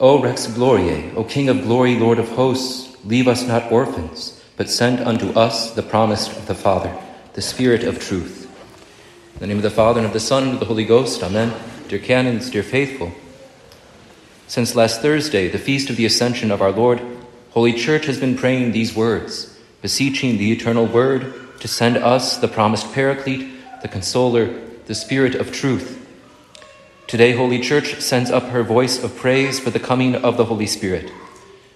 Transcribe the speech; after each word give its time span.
O 0.00 0.22
Rex 0.22 0.46
Gloriae, 0.46 1.12
O 1.16 1.24
King 1.24 1.48
of 1.48 1.62
glory, 1.62 1.98
Lord 1.98 2.20
of 2.20 2.28
hosts, 2.28 2.96
leave 3.04 3.26
us 3.26 3.44
not 3.44 3.72
orphans, 3.72 4.40
but 4.56 4.70
send 4.70 5.00
unto 5.00 5.30
us 5.30 5.72
the 5.72 5.82
promise 5.82 6.28
of 6.28 6.46
the 6.46 6.54
Father, 6.54 6.96
the 7.32 7.42
Spirit 7.42 7.82
of 7.82 7.98
truth. 7.98 8.44
In 9.34 9.40
the 9.40 9.46
name 9.48 9.56
of 9.56 9.64
the 9.64 9.70
Father, 9.70 9.98
and 9.98 10.06
of 10.06 10.12
the 10.12 10.20
Son, 10.20 10.44
and 10.44 10.52
of 10.52 10.60
the 10.60 10.66
Holy 10.66 10.84
Ghost, 10.84 11.20
Amen. 11.24 11.52
Dear 11.88 11.98
canons, 11.98 12.48
dear 12.48 12.62
faithful, 12.62 13.10
since 14.46 14.76
last 14.76 15.02
Thursday, 15.02 15.48
the 15.48 15.58
feast 15.58 15.90
of 15.90 15.96
the 15.96 16.06
Ascension 16.06 16.52
of 16.52 16.62
our 16.62 16.70
Lord, 16.70 17.02
Holy 17.50 17.72
Church 17.72 18.06
has 18.06 18.20
been 18.20 18.36
praying 18.36 18.70
these 18.70 18.94
words, 18.94 19.58
beseeching 19.82 20.38
the 20.38 20.52
eternal 20.52 20.86
Word 20.86 21.58
to 21.58 21.66
send 21.66 21.96
us 21.96 22.36
the 22.36 22.46
promised 22.46 22.92
Paraclete, 22.92 23.82
the 23.82 23.88
Consoler, 23.88 24.60
the 24.86 24.94
Spirit 24.94 25.34
of 25.34 25.50
truth 25.50 26.07
Today, 27.08 27.32
Holy 27.32 27.58
Church 27.58 28.02
sends 28.02 28.30
up 28.30 28.50
her 28.50 28.62
voice 28.62 29.02
of 29.02 29.16
praise 29.16 29.58
for 29.58 29.70
the 29.70 29.80
coming 29.80 30.14
of 30.14 30.36
the 30.36 30.44
Holy 30.44 30.66
Spirit. 30.66 31.10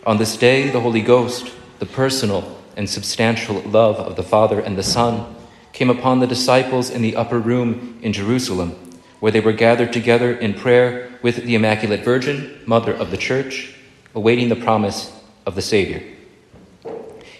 On 0.04 0.18
this 0.18 0.36
day, 0.36 0.68
the 0.68 0.82
Holy 0.82 1.00
Ghost, 1.00 1.50
the 1.78 1.86
personal 1.86 2.58
and 2.76 2.86
substantial 2.86 3.62
love 3.62 3.96
of 3.96 4.16
the 4.16 4.22
Father 4.22 4.60
and 4.60 4.76
the 4.76 4.82
Son, 4.82 5.34
came 5.72 5.88
upon 5.88 6.20
the 6.20 6.26
disciples 6.26 6.90
in 6.90 7.00
the 7.00 7.16
upper 7.16 7.38
room 7.38 7.98
in 8.02 8.12
Jerusalem, 8.12 8.72
where 9.20 9.32
they 9.32 9.40
were 9.40 9.54
gathered 9.54 9.90
together 9.90 10.34
in 10.34 10.52
prayer 10.52 11.10
with 11.22 11.36
the 11.46 11.54
Immaculate 11.54 12.04
Virgin, 12.04 12.60
Mother 12.66 12.92
of 12.92 13.10
the 13.10 13.16
Church, 13.16 13.74
awaiting 14.14 14.50
the 14.50 14.54
promise 14.54 15.18
of 15.46 15.54
the 15.54 15.62
Savior. 15.62 16.02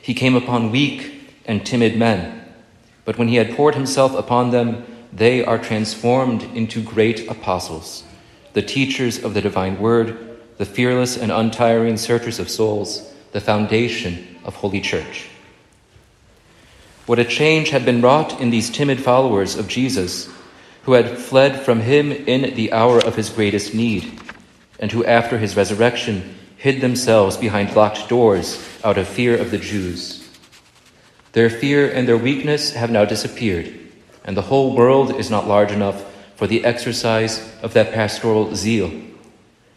He 0.01 0.15
came 0.15 0.35
upon 0.35 0.71
weak 0.71 1.13
and 1.45 1.67
timid 1.67 1.99
men, 1.99 2.43
but 3.05 3.19
when 3.19 3.29
he 3.29 3.37
had 3.37 3.55
poured 3.55 3.75
himself 3.75 4.15
upon 4.15 4.51
them, 4.51 4.87
they 5.13 5.45
are 5.45 5.59
transformed 5.59 6.43
into 6.55 6.83
great 6.83 7.29
apostles, 7.29 8.05
the 8.55 8.63
teachers 8.63 9.23
of 9.23 9.35
the 9.35 9.43
divine 9.43 9.79
word, 9.79 10.39
the 10.57 10.65
fearless 10.65 11.17
and 11.17 11.31
untiring 11.31 11.97
searchers 11.97 12.39
of 12.39 12.49
souls, 12.49 13.13
the 13.33 13.41
foundation 13.41 14.39
of 14.45 14.55
Holy 14.57 14.81
Church. 14.81 15.29
What 17.05 17.19
a 17.19 17.25
change 17.25 17.71
had 17.71 17.85
been 17.85 18.01
wrought 18.01 18.41
in 18.41 18.51
these 18.51 18.71
timid 18.71 19.01
followers 19.01 19.57
of 19.57 19.69
Jesus, 19.69 20.31
who 20.85 20.93
had 20.93 21.19
fled 21.19 21.61
from 21.61 21.81
him 21.81 22.11
in 22.11 22.55
the 22.55 22.73
hour 22.73 22.99
of 22.99 23.17
his 23.17 23.29
greatest 23.29 23.75
need, 23.75 24.21
and 24.79 24.91
who 24.91 25.05
after 25.05 25.39
his 25.39 25.57
resurrection 25.57 26.37
hid 26.57 26.81
themselves 26.81 27.37
behind 27.37 27.75
locked 27.75 28.09
doors 28.09 28.67
out 28.85 28.99
of 28.99 29.09
fear 29.09 29.37
of 29.37 29.51
the 29.51 29.59
Jews. 29.59 30.27
Their 31.33 31.51
fear 31.51 31.91
and 31.91 32.07
their 32.07 32.17
weakness 32.17 32.73
have 32.73 32.91
now 32.91 33.05
disappeared 33.05 33.82
and 34.25 34.37
the 34.37 34.43
whole 34.43 34.75
world 34.75 35.17
is 35.17 35.31
not 35.31 35.49
large 35.49 35.73
enough 35.73 36.05
for 36.37 36.47
the 36.47 36.65
exercise 36.65 37.53
of 37.63 37.73
that 37.75 37.93
pastoral 37.93 38.55
zeal, 38.55 38.91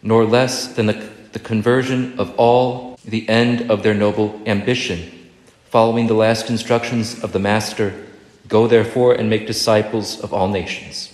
nor 0.02 0.24
less 0.24 0.74
than 0.74 0.86
the, 0.86 1.08
the 1.32 1.38
conversion 1.38 2.18
of 2.18 2.34
all 2.36 2.98
the 3.04 3.28
end 3.28 3.70
of 3.70 3.82
their 3.82 3.94
noble 3.94 4.40
ambition, 4.46 5.30
following 5.66 6.06
the 6.06 6.14
last 6.14 6.50
instructions 6.50 7.22
of 7.22 7.32
the 7.32 7.38
Master 7.38 7.94
Go 8.48 8.68
therefore 8.68 9.14
and 9.14 9.28
make 9.28 9.46
disciples 9.46 10.20
of 10.20 10.32
all 10.32 10.48
nations. 10.48 11.12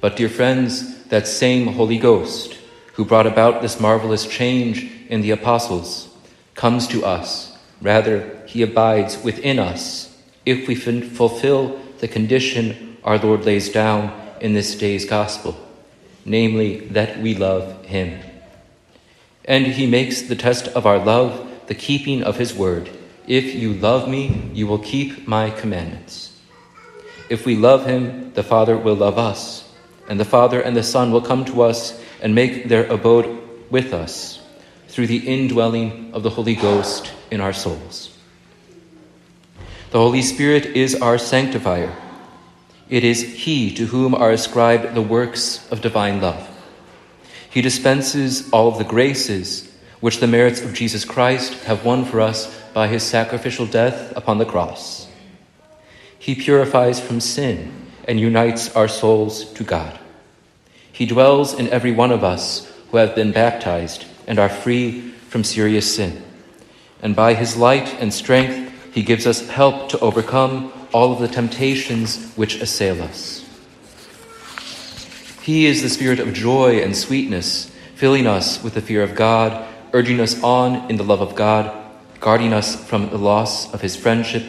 But, 0.00 0.16
dear 0.16 0.30
friends, 0.30 1.04
that 1.04 1.26
same 1.26 1.66
Holy 1.66 1.98
Ghost 1.98 2.56
who 2.94 3.04
brought 3.04 3.26
about 3.26 3.60
this 3.60 3.78
marvelous 3.78 4.26
change 4.26 4.90
in 5.08 5.20
the 5.20 5.32
apostles 5.32 6.08
comes 6.54 6.86
to 6.88 7.04
us. 7.04 7.56
Rather, 7.82 8.42
he 8.46 8.62
abides 8.62 9.22
within 9.22 9.58
us 9.58 10.15
if 10.46 10.68
we 10.68 10.76
fulfill 10.76 11.78
the 11.98 12.08
condition 12.08 12.96
our 13.04 13.18
Lord 13.18 13.44
lays 13.44 13.68
down 13.68 14.12
in 14.40 14.54
this 14.54 14.76
day's 14.76 15.04
gospel, 15.04 15.56
namely 16.24 16.78
that 16.88 17.18
we 17.18 17.34
love 17.34 17.84
him. 17.84 18.20
And 19.44 19.66
he 19.66 19.86
makes 19.86 20.22
the 20.22 20.36
test 20.36 20.68
of 20.68 20.86
our 20.86 20.98
love 20.98 21.42
the 21.66 21.74
keeping 21.74 22.22
of 22.22 22.36
his 22.38 22.54
word. 22.54 22.88
If 23.26 23.54
you 23.54 23.74
love 23.74 24.08
me, 24.08 24.50
you 24.54 24.66
will 24.66 24.78
keep 24.78 25.26
my 25.26 25.50
commandments. 25.50 26.32
If 27.28 27.44
we 27.44 27.56
love 27.56 27.86
him, 27.86 28.32
the 28.34 28.44
Father 28.44 28.76
will 28.76 28.94
love 28.94 29.18
us, 29.18 29.68
and 30.08 30.20
the 30.20 30.24
Father 30.24 30.60
and 30.60 30.76
the 30.76 30.84
Son 30.84 31.10
will 31.10 31.22
come 31.22 31.44
to 31.46 31.62
us 31.62 32.00
and 32.22 32.34
make 32.34 32.68
their 32.68 32.86
abode 32.86 33.42
with 33.68 33.92
us 33.92 34.40
through 34.88 35.08
the 35.08 35.26
indwelling 35.26 36.10
of 36.12 36.22
the 36.22 36.30
Holy 36.30 36.54
Ghost 36.54 37.12
in 37.32 37.40
our 37.40 37.52
souls. 37.52 38.15
The 39.90 39.98
Holy 39.98 40.22
Spirit 40.22 40.66
is 40.66 40.96
our 40.96 41.16
sanctifier. 41.16 41.94
It 42.88 43.04
is 43.04 43.22
He 43.22 43.72
to 43.74 43.86
whom 43.86 44.14
are 44.14 44.32
ascribed 44.32 44.94
the 44.94 45.02
works 45.02 45.66
of 45.70 45.80
divine 45.80 46.20
love. 46.20 46.48
He 47.48 47.62
dispenses 47.62 48.50
all 48.50 48.68
of 48.68 48.78
the 48.78 48.84
graces 48.84 49.72
which 50.00 50.20
the 50.20 50.26
merits 50.26 50.60
of 50.60 50.74
Jesus 50.74 51.04
Christ 51.04 51.54
have 51.64 51.84
won 51.84 52.04
for 52.04 52.20
us 52.20 52.54
by 52.74 52.88
his 52.88 53.02
sacrificial 53.02 53.64
death 53.64 54.14
upon 54.16 54.38
the 54.38 54.44
cross. 54.44 55.08
He 56.18 56.34
purifies 56.34 57.00
from 57.00 57.20
sin 57.20 57.72
and 58.06 58.20
unites 58.20 58.74
our 58.76 58.88
souls 58.88 59.52
to 59.54 59.64
God. 59.64 59.98
He 60.92 61.06
dwells 61.06 61.54
in 61.54 61.68
every 61.68 61.92
one 61.92 62.10
of 62.10 62.24
us 62.24 62.70
who 62.90 62.98
have 62.98 63.14
been 63.14 63.32
baptized 63.32 64.04
and 64.26 64.38
are 64.38 64.48
free 64.48 65.10
from 65.28 65.44
serious 65.44 65.94
sin. 65.94 66.22
And 67.02 67.16
by 67.16 67.34
his 67.34 67.56
light 67.56 67.94
and 68.00 68.12
strength, 68.12 68.65
he 68.96 69.02
gives 69.02 69.26
us 69.26 69.46
help 69.50 69.90
to 69.90 69.98
overcome 69.98 70.72
all 70.90 71.12
of 71.12 71.18
the 71.18 71.28
temptations 71.28 72.32
which 72.32 72.62
assail 72.62 73.02
us. 73.02 73.44
He 75.42 75.66
is 75.66 75.82
the 75.82 75.90
spirit 75.90 76.18
of 76.18 76.32
joy 76.32 76.80
and 76.80 76.96
sweetness, 76.96 77.70
filling 77.94 78.26
us 78.26 78.62
with 78.62 78.72
the 78.72 78.80
fear 78.80 79.02
of 79.02 79.14
God, 79.14 79.68
urging 79.92 80.18
us 80.18 80.42
on 80.42 80.88
in 80.88 80.96
the 80.96 81.04
love 81.04 81.20
of 81.20 81.34
God, 81.34 81.76
guarding 82.20 82.54
us 82.54 82.74
from 82.88 83.10
the 83.10 83.18
loss 83.18 83.70
of 83.74 83.82
his 83.82 83.96
friendship 83.96 84.42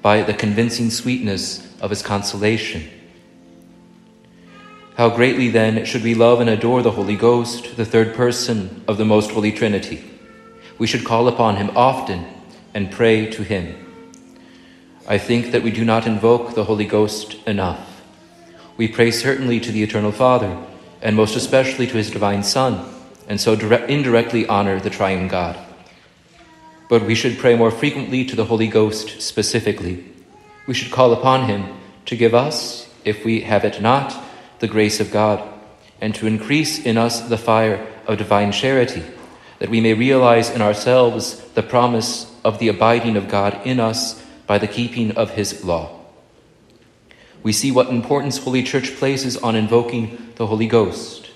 by 0.00 0.22
the 0.22 0.32
convincing 0.32 0.88
sweetness 0.88 1.68
of 1.82 1.90
his 1.90 2.00
consolation. 2.00 2.88
How 4.96 5.10
greatly 5.10 5.50
then 5.50 5.84
should 5.84 6.04
we 6.04 6.14
love 6.14 6.40
and 6.40 6.48
adore 6.48 6.80
the 6.80 6.92
Holy 6.92 7.16
Ghost, 7.16 7.76
the 7.76 7.84
third 7.84 8.14
person 8.14 8.82
of 8.88 8.96
the 8.96 9.04
Most 9.04 9.30
Holy 9.30 9.52
Trinity. 9.52 10.02
We 10.78 10.86
should 10.86 11.04
call 11.04 11.28
upon 11.28 11.56
him 11.56 11.76
often 11.76 12.24
and 12.72 12.90
pray 12.90 13.26
to 13.32 13.42
him. 13.42 13.88
I 15.08 15.18
think 15.18 15.52
that 15.52 15.62
we 15.62 15.70
do 15.70 15.84
not 15.84 16.06
invoke 16.06 16.54
the 16.54 16.64
Holy 16.64 16.84
Ghost 16.84 17.34
enough. 17.46 18.02
We 18.76 18.86
pray 18.86 19.10
certainly 19.10 19.58
to 19.60 19.72
the 19.72 19.82
Eternal 19.82 20.12
Father, 20.12 20.56
and 21.02 21.16
most 21.16 21.36
especially 21.36 21.86
to 21.86 21.96
his 21.96 22.10
divine 22.10 22.42
Son, 22.42 22.86
and 23.26 23.40
so 23.40 23.52
indirectly 23.52 24.46
honor 24.46 24.78
the 24.78 24.90
triune 24.90 25.28
God. 25.28 25.58
But 26.88 27.04
we 27.04 27.14
should 27.14 27.38
pray 27.38 27.56
more 27.56 27.70
frequently 27.70 28.24
to 28.24 28.36
the 28.36 28.44
Holy 28.44 28.68
Ghost 28.68 29.20
specifically. 29.20 30.04
We 30.66 30.74
should 30.74 30.92
call 30.92 31.12
upon 31.12 31.48
him 31.48 31.66
to 32.06 32.16
give 32.16 32.34
us, 32.34 32.88
if 33.04 33.24
we 33.24 33.40
have 33.42 33.64
it 33.64 33.80
not, 33.80 34.14
the 34.58 34.68
grace 34.68 35.00
of 35.00 35.10
God, 35.10 35.42
and 36.00 36.14
to 36.16 36.26
increase 36.26 36.84
in 36.84 36.98
us 36.98 37.20
the 37.20 37.38
fire 37.38 37.86
of 38.06 38.18
divine 38.18 38.52
charity, 38.52 39.02
that 39.58 39.70
we 39.70 39.80
may 39.80 39.94
realize 39.94 40.50
in 40.50 40.60
ourselves 40.60 41.40
the 41.54 41.62
promise 41.62 42.34
of 42.44 42.58
the 42.58 42.68
abiding 42.68 43.16
of 43.16 43.28
God 43.28 43.60
in 43.64 43.80
us 43.80 44.22
by 44.50 44.58
the 44.58 44.66
keeping 44.66 45.12
of 45.12 45.30
his 45.30 45.64
law. 45.64 45.88
We 47.44 47.52
see 47.52 47.70
what 47.70 47.88
importance 47.88 48.38
Holy 48.38 48.64
Church 48.64 48.96
places 48.96 49.36
on 49.36 49.54
invoking 49.54 50.32
the 50.34 50.48
Holy 50.48 50.66
Ghost. 50.66 51.30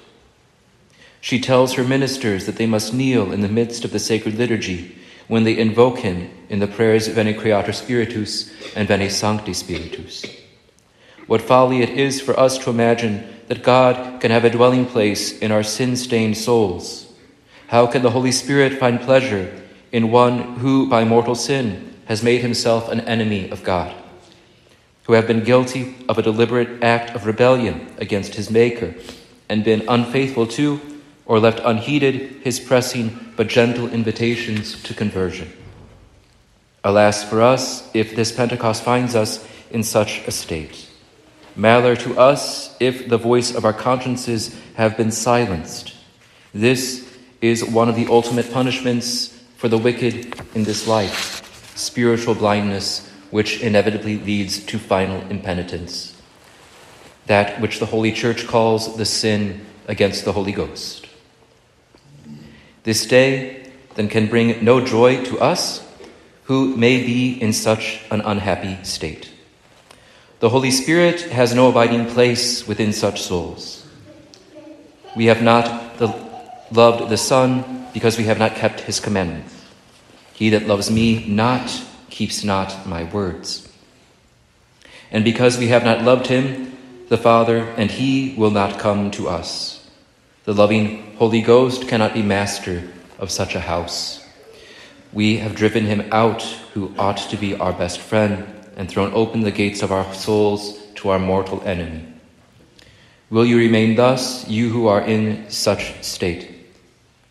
She 1.21 1.39
tells 1.39 1.75
her 1.75 1.85
ministers 1.85 2.47
that 2.47 2.57
they 2.57 2.67
must 2.67 2.93
kneel 2.93 3.31
in 3.31 3.41
the 3.41 3.49
midst 3.49 3.85
of 3.85 3.93
the 3.93 4.01
sacred 4.01 4.35
liturgy 4.35 4.99
when 5.29 5.45
they 5.45 5.57
invoke 5.57 5.99
him 6.01 6.29
in 6.49 6.59
the 6.59 6.67
prayers 6.67 7.07
Veni 7.07 7.35
Creator 7.35 7.73
Spiritus 7.73 8.51
and 8.75 8.89
Veni 8.89 9.09
Sancte 9.09 9.55
Spiritus. 9.55 10.25
What 11.29 11.41
folly 11.41 11.83
it 11.83 11.91
is 11.91 12.21
for 12.21 12.37
us 12.37 12.59
to 12.59 12.71
imagine 12.71 13.33
that 13.47 13.63
God 13.63 14.21
can 14.21 14.33
have 14.33 14.45
a 14.45 14.51
dwelling 14.51 14.87
place 14.87 15.39
in 15.39 15.53
our 15.53 15.63
sin 15.63 15.95
stained 15.95 16.37
souls. 16.37 17.15
How 17.69 17.87
can 17.87 18.03
the 18.03 18.11
Holy 18.11 18.33
Spirit 18.33 18.81
find 18.81 19.01
pleasure 19.01 19.63
in 19.93 20.11
one 20.11 20.57
who, 20.57 20.89
by 20.89 21.05
mortal 21.05 21.37
sin, 21.37 21.94
has 22.07 22.23
made 22.23 22.41
himself 22.41 22.91
an 22.91 23.01
enemy 23.01 23.51
of 23.51 23.63
God, 23.63 23.95
who 25.05 25.15
have 25.15 25.27
been 25.27 25.45
guilty 25.45 25.97
of 26.09 26.19
a 26.19 26.23
deliberate 26.23 26.83
act 26.83 27.11
of 27.15 27.27
rebellion 27.27 27.95
against 27.99 28.35
his 28.35 28.51
Maker, 28.51 28.95
and 29.49 29.65
been 29.65 29.85
unfaithful 29.89 30.47
to 30.47 30.81
or 31.27 31.39
left 31.39 31.61
unheeded 31.65 32.43
his 32.43 32.61
pressing 32.61 33.33
but 33.37 33.49
gentle 33.49 33.89
invitations 33.89 34.83
to 34.83 34.95
conversion. 34.95 35.51
Alas 36.83 37.25
for 37.25 37.41
us, 37.41 37.89
if 37.95 38.15
this 38.15 38.31
Pentecost 38.31 38.83
finds 38.83 39.15
us 39.15 39.47
in 39.71 39.83
such 39.83 40.27
a 40.27 40.31
state. 40.31 40.91
Malheur 41.57 41.97
to 41.97 42.19
us 42.19 42.77
if 42.81 43.09
the 43.09 43.17
voice 43.17 43.55
of 43.55 43.65
our 43.65 43.73
consciences 43.73 44.55
have 44.75 44.97
been 44.97 45.11
silenced. 45.11 45.95
This 46.53 47.09
is 47.41 47.65
one 47.65 47.89
of 47.89 47.97
the 47.97 48.07
ultimate 48.09 48.53
punishments 48.53 49.29
for 49.57 49.69
the 49.69 49.79
wicked 49.79 50.35
in 50.55 50.65
this 50.65 50.87
life 50.87 51.34
spiritual 51.75 52.35
blindness, 52.35 53.09
which 53.31 53.61
inevitably 53.61 54.19
leads 54.19 54.59
to 54.67 54.79
final 54.79 55.21
impenitence. 55.31 56.21
That 57.27 57.61
which 57.61 57.79
the 57.79 57.87
Holy 57.87 58.13
Church 58.13 58.47
calls 58.47 58.97
the 58.97 59.05
sin 59.05 59.65
against 59.89 60.25
the 60.25 60.33
Holy 60.33 60.53
Ghost. 60.53 61.07
This 62.85 63.07
day 63.07 63.71
then 63.95 64.09
can 64.09 64.27
bring 64.27 64.65
no 64.65 64.85
joy 64.85 65.25
to 65.25 65.39
us 65.41 65.87
who 66.45 66.77
may 66.77 67.03
be 67.03 67.41
in 67.41 67.53
such 67.53 68.03
an 68.11 68.21
unhappy 68.21 68.83
state. 68.85 69.31
The 70.41 70.51
Holy 70.51 70.71
Spirit 70.71 71.23
has 71.33 71.55
no 71.55 71.71
abiding 71.71 72.07
place 72.07 72.67
within 72.69 72.93
such 72.93 73.23
souls. 73.23 73.87
We 75.17 75.27
have 75.27 75.43
not 75.43 75.97
the, 75.97 76.09
loved 76.71 77.09
the 77.09 77.17
Son 77.17 77.87
because 77.95 78.19
we 78.19 78.25
have 78.25 78.39
not 78.39 78.57
kept 78.57 78.81
his 78.81 79.01
commandments. 79.01 79.54
He 80.35 80.51
that 80.51 80.67
loves 80.67 80.91
me 80.91 81.25
not 81.27 81.85
keeps 82.11 82.45
not 82.45 82.87
my 82.87 83.05
words. 83.05 83.69
And 85.11 85.25
because 85.25 85.59
we 85.59 85.69
have 85.69 85.85
not 85.85 86.03
loved 86.03 86.27
him, 86.27 86.77
the 87.09 87.17
Father 87.17 87.59
and 87.77 87.91
he 87.91 88.35
will 88.37 88.51
not 88.51 88.79
come 88.79 89.11
to 89.13 89.29
us. 89.29 89.89
The 90.45 90.55
loving 90.55 91.15
Holy 91.17 91.41
Ghost 91.41 91.89
cannot 91.89 92.15
be 92.15 92.23
master 92.23 92.83
of 93.19 93.31
such 93.31 93.55
a 93.55 93.61
house. 93.61 94.27
We 95.13 95.37
have 95.39 95.55
driven 95.55 95.87
him 95.87 96.09
out 96.11 96.43
who 96.75 96.93
ought 96.99 97.19
to 97.31 97.37
be 97.37 97.55
our 97.55 97.73
best 97.73 98.01
friend 98.01 98.47
and 98.77 98.89
thrown 98.89 99.13
open 99.15 99.43
the 99.43 99.53
gates 99.53 99.83
of 99.83 99.93
our 99.93 100.13
souls 100.13 100.79
to 100.97 101.11
our 101.11 101.21
mortal 101.21 101.63
enemy. 101.63 102.07
Will 103.31 103.47
you 103.47 103.57
remain 103.57 103.95
thus, 103.95 104.49
you 104.49 104.71
who 104.71 104.89
are 104.89 105.01
in 105.01 105.49
such 105.49 106.03
state? 106.03 106.51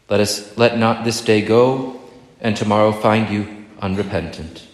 Let 0.09 0.21
us 0.21 0.57
let 0.57 0.77
not 0.77 1.03
this 1.03 1.21
day 1.21 1.41
go 1.41 1.99
and 2.43 2.55
tomorrow 2.55 2.91
find 2.91 3.29
you 3.29 3.65
unrepentant. 3.79 4.67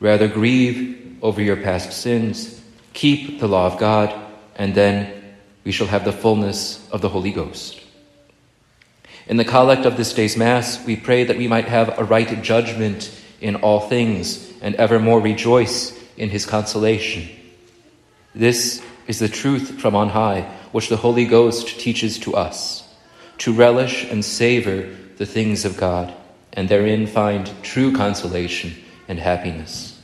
Rather 0.00 0.26
grieve 0.26 1.18
over 1.22 1.40
your 1.40 1.56
past 1.56 1.92
sins, 1.92 2.60
keep 2.94 3.38
the 3.38 3.46
law 3.46 3.66
of 3.66 3.78
God, 3.78 4.12
and 4.56 4.74
then 4.74 5.22
we 5.62 5.70
shall 5.70 5.86
have 5.86 6.04
the 6.04 6.12
fullness 6.12 6.88
of 6.90 7.02
the 7.02 7.10
Holy 7.10 7.30
Ghost. 7.30 7.80
In 9.26 9.36
the 9.36 9.44
collect 9.44 9.84
of 9.84 9.96
this 9.96 10.14
day's 10.14 10.36
Mass, 10.36 10.84
we 10.84 10.96
pray 10.96 11.24
that 11.24 11.36
we 11.36 11.46
might 11.46 11.66
have 11.66 11.98
a 11.98 12.04
right 12.04 12.42
judgment 12.42 13.14
in 13.40 13.56
all 13.56 13.80
things 13.80 14.50
and 14.60 14.74
evermore 14.74 15.20
rejoice 15.20 15.96
in 16.16 16.30
his 16.30 16.46
consolation. 16.46 17.28
This 18.34 18.82
is 19.06 19.18
the 19.18 19.28
truth 19.28 19.80
from 19.80 19.94
on 19.94 20.08
high, 20.08 20.42
which 20.72 20.88
the 20.88 20.96
Holy 20.96 21.26
Ghost 21.26 21.80
teaches 21.80 22.18
to 22.20 22.34
us, 22.34 22.82
to 23.38 23.52
relish 23.52 24.10
and 24.10 24.24
savor 24.24 24.88
the 25.16 25.26
things 25.26 25.64
of 25.64 25.76
God, 25.76 26.14
and 26.52 26.68
therein 26.68 27.06
find 27.06 27.50
true 27.62 27.94
consolation 27.94 28.74
and 29.08 29.18
happiness. 29.18 30.00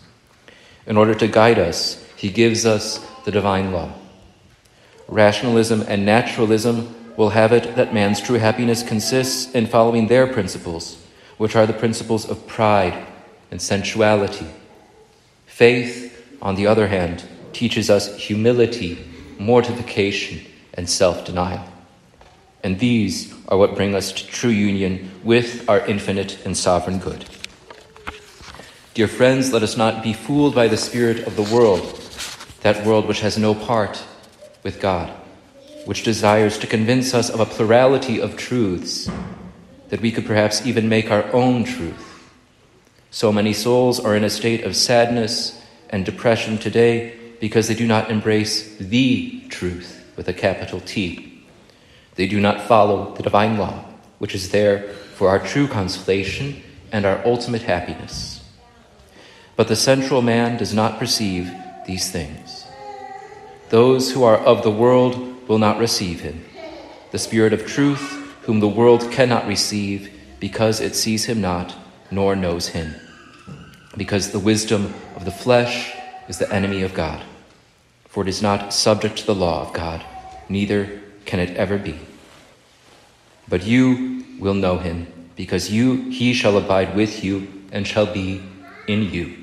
In 0.86 0.96
order 0.96 1.14
to 1.14 1.26
guide 1.28 1.58
us, 1.58 2.04
he 2.16 2.30
gives 2.30 2.64
us 2.64 3.04
the 3.24 3.30
divine 3.30 3.72
law. 3.72 3.92
Rationalism 5.08 5.84
and 5.88 6.06
naturalism 6.06 6.94
will 7.16 7.30
have 7.30 7.52
it 7.52 7.76
that 7.76 7.94
man's 7.94 8.20
true 8.20 8.38
happiness 8.38 8.82
consists 8.82 9.52
in 9.52 9.66
following 9.66 10.06
their 10.08 10.26
principles, 10.26 11.02
which 11.38 11.56
are 11.56 11.66
the 11.66 11.72
principles 11.72 12.28
of 12.28 12.46
pride 12.46 13.06
and 13.50 13.60
sensuality. 13.60 14.46
Faith, 15.46 16.12
on 16.42 16.54
the 16.54 16.66
other 16.66 16.88
hand, 16.88 17.24
teaches 17.52 17.88
us 17.88 18.16
humility, 18.16 18.98
mortification, 19.38 20.40
and 20.74 20.88
self 20.88 21.24
denial. 21.24 21.64
And 22.66 22.80
these 22.80 23.32
are 23.46 23.56
what 23.56 23.76
bring 23.76 23.94
us 23.94 24.10
to 24.10 24.26
true 24.26 24.50
union 24.50 25.12
with 25.22 25.70
our 25.70 25.86
infinite 25.86 26.44
and 26.44 26.56
sovereign 26.56 26.98
good. 26.98 27.24
Dear 28.94 29.06
friends, 29.06 29.52
let 29.52 29.62
us 29.62 29.76
not 29.76 30.02
be 30.02 30.12
fooled 30.12 30.56
by 30.56 30.66
the 30.66 30.76
spirit 30.76 31.28
of 31.28 31.36
the 31.36 31.54
world, 31.54 32.02
that 32.62 32.84
world 32.84 33.06
which 33.06 33.20
has 33.20 33.38
no 33.38 33.54
part 33.54 34.02
with 34.64 34.80
God 34.80 35.14
which 35.86 36.02
desires 36.02 36.58
to 36.58 36.66
convince 36.66 37.14
us 37.14 37.30
of 37.30 37.38
a 37.38 37.46
plurality 37.46 38.20
of 38.20 38.36
truths, 38.36 39.08
that 39.88 40.00
we 40.00 40.10
could 40.10 40.26
perhaps 40.26 40.66
even 40.66 40.88
make 40.88 41.12
our 41.12 41.32
own 41.32 41.62
truth. 41.62 42.28
So 43.12 43.32
many 43.32 43.52
souls 43.52 44.00
are 44.00 44.16
in 44.16 44.24
a 44.24 44.30
state 44.30 44.64
of 44.64 44.74
sadness 44.74 45.62
and 45.88 46.04
depression 46.04 46.58
today 46.58 47.16
because 47.38 47.68
they 47.68 47.74
do 47.74 47.86
not 47.86 48.10
embrace 48.10 48.76
the 48.78 49.42
truth 49.48 50.04
with 50.16 50.26
a 50.26 50.32
capital 50.32 50.80
T. 50.80 51.25
They 52.16 52.26
do 52.26 52.40
not 52.40 52.62
follow 52.62 53.14
the 53.14 53.22
divine 53.22 53.58
law, 53.58 53.84
which 54.18 54.34
is 54.34 54.50
there 54.50 54.88
for 55.14 55.28
our 55.28 55.38
true 55.38 55.68
consolation 55.68 56.62
and 56.90 57.04
our 57.04 57.24
ultimate 57.24 57.62
happiness. 57.62 58.42
But 59.54 59.68
the 59.68 59.76
central 59.76 60.22
man 60.22 60.58
does 60.58 60.74
not 60.74 60.98
perceive 60.98 61.50
these 61.86 62.10
things. 62.10 62.66
Those 63.68 64.12
who 64.12 64.24
are 64.24 64.38
of 64.38 64.62
the 64.62 64.70
world 64.70 65.48
will 65.48 65.58
not 65.58 65.78
receive 65.78 66.20
him. 66.20 66.44
The 67.10 67.18
Spirit 67.18 67.52
of 67.52 67.66
truth, 67.66 68.36
whom 68.42 68.60
the 68.60 68.68
world 68.68 69.10
cannot 69.10 69.46
receive, 69.46 70.12
because 70.40 70.80
it 70.80 70.94
sees 70.94 71.24
him 71.24 71.40
not, 71.40 71.74
nor 72.10 72.36
knows 72.36 72.68
him. 72.68 72.94
Because 73.96 74.30
the 74.30 74.38
wisdom 74.38 74.94
of 75.16 75.24
the 75.24 75.30
flesh 75.30 75.94
is 76.28 76.38
the 76.38 76.52
enemy 76.52 76.82
of 76.82 76.94
God. 76.94 77.22
For 78.08 78.22
it 78.22 78.28
is 78.28 78.42
not 78.42 78.72
subject 78.72 79.18
to 79.18 79.26
the 79.26 79.34
law 79.34 79.62
of 79.62 79.72
God, 79.72 80.04
neither 80.48 81.00
can 81.26 81.40
it 81.40 81.56
ever 81.56 81.78
be. 81.78 81.98
But 83.48 83.64
you 83.64 84.24
will 84.38 84.54
know 84.54 84.78
him, 84.78 85.06
because 85.36 85.70
you 85.70 86.10
he 86.10 86.32
shall 86.32 86.56
abide 86.56 86.96
with 86.96 87.22
you 87.22 87.48
and 87.72 87.86
shall 87.86 88.06
be 88.06 88.42
in 88.86 89.02
you. 89.02 89.36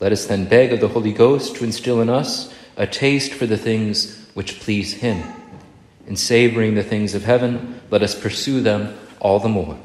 Let 0.00 0.12
us 0.12 0.26
then 0.26 0.46
beg 0.46 0.72
of 0.72 0.80
the 0.80 0.88
Holy 0.88 1.12
Ghost 1.12 1.56
to 1.56 1.64
instill 1.64 2.00
in 2.00 2.08
us 2.08 2.52
a 2.76 2.86
taste 2.86 3.32
for 3.32 3.46
the 3.46 3.56
things 3.56 4.26
which 4.34 4.60
please 4.60 4.94
Him. 4.94 5.22
In 6.06 6.16
savoring 6.16 6.74
the 6.74 6.82
things 6.82 7.14
of 7.14 7.24
heaven, 7.24 7.80
let 7.90 8.02
us 8.02 8.18
pursue 8.18 8.60
them 8.60 8.98
all 9.20 9.38
the 9.38 9.48
more. 9.48 9.78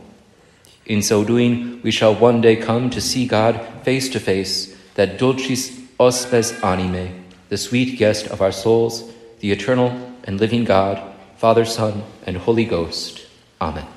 In 0.86 1.04
so 1.04 1.24
doing, 1.24 1.81
we 1.84 1.92
shall 1.92 2.16
one 2.16 2.42
day 2.42 2.56
come 2.56 2.89
to 2.89 3.01
see 3.01 3.28
God 3.28 3.63
face 3.84 4.10
to 4.10 4.19
face, 4.19 4.75
that 4.95 5.19
dulcis 5.19 5.78
hospes 6.00 6.51
animae, 6.62 7.13
the 7.50 7.57
sweet 7.57 8.00
guest 8.00 8.28
of 8.28 8.42
our 8.42 8.51
souls, 8.51 9.12
the 9.42 9.51
eternal 9.51 9.92
and 10.27 10.39
living 10.39 10.65
God, 10.65 11.01
Father, 11.38 11.65
Son, 11.65 12.03
and 12.25 12.38
Holy 12.38 12.65
Ghost. 12.65 13.25
Amen. 13.59 13.97